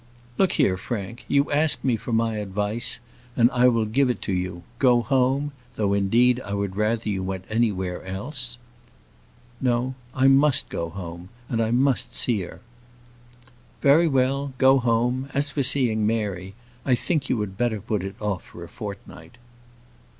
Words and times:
"Look 0.39 0.53
here, 0.53 0.77
Frank; 0.77 1.25
you 1.27 1.51
ask 1.51 1.83
me 1.83 1.95
for 1.95 2.11
my 2.11 2.37
advice, 2.37 2.99
and 3.37 3.51
I 3.51 3.67
will 3.67 3.85
give 3.85 4.09
it 4.09 4.27
you: 4.27 4.63
go 4.79 5.03
home; 5.03 5.51
though, 5.75 5.93
indeed, 5.93 6.39
I 6.43 6.55
would 6.55 6.75
rather 6.75 7.07
you 7.07 7.21
went 7.21 7.45
anywhere 7.51 8.03
else." 8.03 8.57
"No, 9.61 9.93
I 10.15 10.27
must 10.27 10.69
go 10.69 10.89
home; 10.89 11.29
and 11.49 11.61
I 11.61 11.69
must 11.69 12.15
see 12.15 12.41
her." 12.41 12.61
"Very 13.83 14.07
well, 14.07 14.53
go 14.57 14.79
home: 14.79 15.29
as 15.35 15.51
for 15.51 15.61
seeing 15.61 16.07
Mary, 16.07 16.55
I 16.83 16.95
think 16.95 17.29
you 17.29 17.39
had 17.41 17.55
better 17.55 17.79
put 17.79 18.01
it 18.03 18.15
off 18.19 18.41
for 18.43 18.63
a 18.63 18.67
fortnight." 18.69 19.37